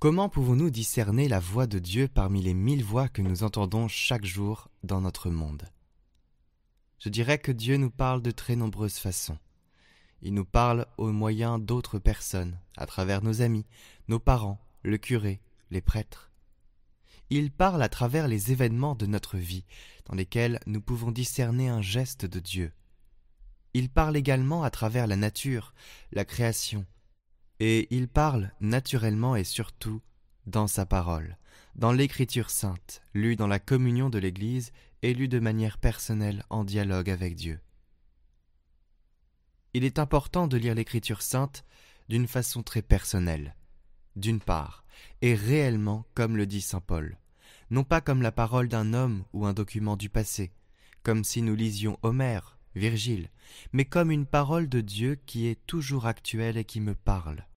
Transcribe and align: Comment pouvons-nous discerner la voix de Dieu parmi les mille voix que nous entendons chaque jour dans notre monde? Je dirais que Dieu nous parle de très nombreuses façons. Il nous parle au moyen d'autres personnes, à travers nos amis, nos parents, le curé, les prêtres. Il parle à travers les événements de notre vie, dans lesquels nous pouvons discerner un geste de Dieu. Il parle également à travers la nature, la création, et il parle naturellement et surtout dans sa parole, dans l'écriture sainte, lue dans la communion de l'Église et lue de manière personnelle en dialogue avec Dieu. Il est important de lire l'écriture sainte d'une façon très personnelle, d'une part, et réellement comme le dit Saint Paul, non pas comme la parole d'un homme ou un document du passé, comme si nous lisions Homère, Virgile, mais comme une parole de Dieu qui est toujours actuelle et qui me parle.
Comment 0.00 0.30
pouvons-nous 0.30 0.70
discerner 0.70 1.28
la 1.28 1.40
voix 1.40 1.66
de 1.66 1.78
Dieu 1.78 2.08
parmi 2.08 2.40
les 2.40 2.54
mille 2.54 2.82
voix 2.82 3.06
que 3.06 3.20
nous 3.20 3.42
entendons 3.42 3.86
chaque 3.86 4.24
jour 4.24 4.70
dans 4.82 5.02
notre 5.02 5.28
monde? 5.28 5.68
Je 6.98 7.10
dirais 7.10 7.36
que 7.36 7.52
Dieu 7.52 7.76
nous 7.76 7.90
parle 7.90 8.22
de 8.22 8.30
très 8.30 8.56
nombreuses 8.56 8.96
façons. 8.96 9.36
Il 10.22 10.32
nous 10.32 10.46
parle 10.46 10.86
au 10.96 11.12
moyen 11.12 11.58
d'autres 11.58 11.98
personnes, 11.98 12.58
à 12.78 12.86
travers 12.86 13.22
nos 13.22 13.42
amis, 13.42 13.66
nos 14.08 14.18
parents, 14.18 14.58
le 14.84 14.96
curé, 14.96 15.42
les 15.70 15.82
prêtres. 15.82 16.30
Il 17.28 17.50
parle 17.50 17.82
à 17.82 17.90
travers 17.90 18.26
les 18.26 18.52
événements 18.52 18.94
de 18.94 19.04
notre 19.04 19.36
vie, 19.36 19.66
dans 20.06 20.14
lesquels 20.14 20.60
nous 20.64 20.80
pouvons 20.80 21.10
discerner 21.10 21.68
un 21.68 21.82
geste 21.82 22.24
de 22.24 22.40
Dieu. 22.40 22.72
Il 23.74 23.90
parle 23.90 24.16
également 24.16 24.62
à 24.62 24.70
travers 24.70 25.06
la 25.06 25.16
nature, 25.16 25.74
la 26.10 26.24
création, 26.24 26.86
et 27.60 27.86
il 27.94 28.08
parle 28.08 28.50
naturellement 28.60 29.36
et 29.36 29.44
surtout 29.44 30.00
dans 30.46 30.66
sa 30.66 30.86
parole, 30.86 31.36
dans 31.76 31.92
l'écriture 31.92 32.50
sainte, 32.50 33.02
lue 33.12 33.36
dans 33.36 33.46
la 33.46 33.58
communion 33.58 34.08
de 34.08 34.18
l'Église 34.18 34.72
et 35.02 35.12
lue 35.12 35.28
de 35.28 35.38
manière 35.38 35.78
personnelle 35.78 36.42
en 36.48 36.64
dialogue 36.64 37.10
avec 37.10 37.36
Dieu. 37.36 37.60
Il 39.74 39.84
est 39.84 39.98
important 39.98 40.48
de 40.48 40.56
lire 40.56 40.74
l'écriture 40.74 41.22
sainte 41.22 41.64
d'une 42.08 42.26
façon 42.26 42.62
très 42.62 42.82
personnelle, 42.82 43.54
d'une 44.16 44.40
part, 44.40 44.84
et 45.22 45.34
réellement 45.34 46.06
comme 46.14 46.36
le 46.36 46.46
dit 46.46 46.62
Saint 46.62 46.80
Paul, 46.80 47.18
non 47.70 47.84
pas 47.84 48.00
comme 48.00 48.22
la 48.22 48.32
parole 48.32 48.68
d'un 48.68 48.94
homme 48.94 49.24
ou 49.32 49.46
un 49.46 49.52
document 49.52 49.96
du 49.96 50.08
passé, 50.08 50.50
comme 51.02 51.24
si 51.24 51.42
nous 51.42 51.54
lisions 51.54 51.98
Homère, 52.02 52.58
Virgile, 52.74 53.28
mais 53.72 53.84
comme 53.84 54.10
une 54.10 54.26
parole 54.26 54.68
de 54.68 54.80
Dieu 54.80 55.18
qui 55.26 55.46
est 55.46 55.66
toujours 55.66 56.06
actuelle 56.06 56.56
et 56.56 56.64
qui 56.64 56.80
me 56.80 56.94
parle. 56.94 57.44